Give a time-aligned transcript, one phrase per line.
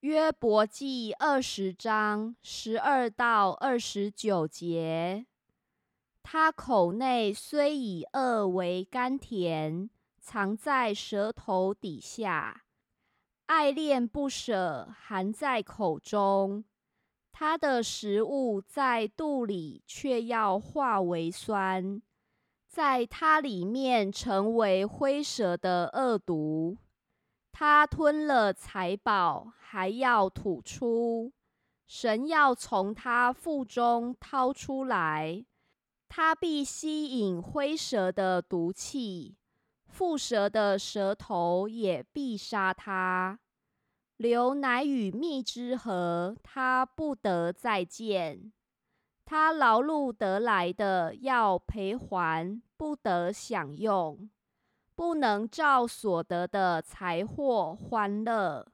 [0.00, 5.26] 约伯记二十章十二到二十九节，
[6.22, 9.90] 他口内虽以恶为甘甜，
[10.20, 12.62] 藏在舌头底下，
[13.46, 16.64] 爱恋不舍，含在口中。
[17.32, 22.00] 他的食物在肚里，却要化为酸，
[22.68, 26.78] 在他里面成为灰蛇的恶毒。
[27.52, 31.32] 他吞了财宝，还要吐出，
[31.86, 35.44] 神要从他腹中掏出来。
[36.08, 39.36] 他必吸引灰蛇的毒气，
[39.92, 43.38] 蝮蛇的舌头也必杀他。
[44.16, 48.52] 流奶与蜜之河，他不得再见。
[49.24, 54.30] 他劳碌得来的要赔还，不得享用，
[54.98, 58.66] 不能照所得的财货欢乐。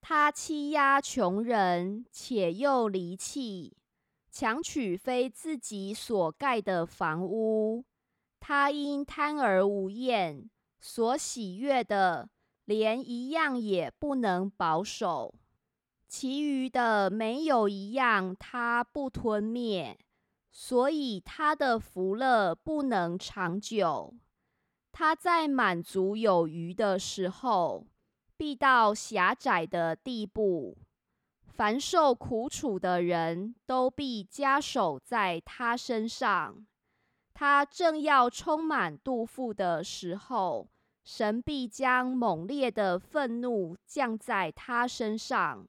[0.00, 3.76] 他欺压穷人，且又离弃，
[4.32, 7.84] 强取非自己所盖的房屋。
[8.40, 12.28] 他因贪而无厌，所喜悦的。
[12.64, 15.32] 连一样也不能保守，
[16.08, 19.96] 其余的没有一样他不吞灭，
[20.50, 24.14] 所以他的福乐不能长久。
[24.96, 27.84] 他在满足有余的时候，
[28.36, 30.78] 必到狭窄的地步。
[31.48, 36.64] 凡受苦楚的人都必加守在他身上。
[37.32, 40.68] 他正要充满肚腹的时候。
[41.02, 45.68] 神必将猛烈的愤怒降在他身上，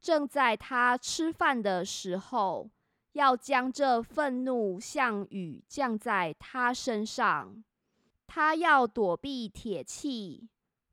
[0.00, 2.68] 正在他吃饭的时候，
[3.12, 7.62] 要将这愤怒像雨降在他身上。
[8.28, 10.48] 他要躲避铁器，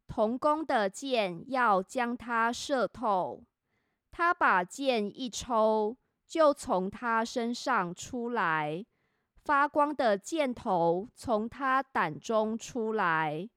[0.08, 3.44] 铜弓的箭要将他射透。
[4.10, 8.86] 他把箭一抽，就从他身上出来，
[9.44, 13.50] 发光的箭头从他胆中出来。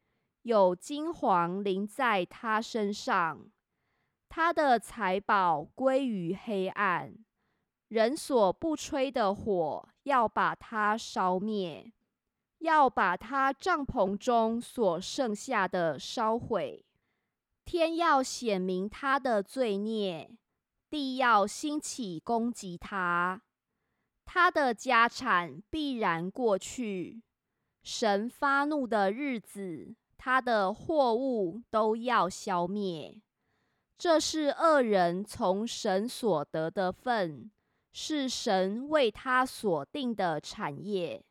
[0.43, 3.47] 有金黄淋在他身上，
[4.29, 7.15] 他的财宝归于黑暗，
[7.87, 11.93] 人所不吹的火要把他烧灭，
[12.59, 16.85] 要把他帐篷中所剩下的烧毁。
[17.65, 20.31] 天要显明他的罪孽，
[20.89, 23.43] 地要兴起攻击他，
[24.25, 27.23] 他的家产必然过去。
[27.83, 29.97] 神发怒的日子。
[30.21, 33.23] 他的货物都要消灭，
[33.97, 37.53] 这是恶人从神所得的份，
[37.93, 41.25] 是神为他所定的产业。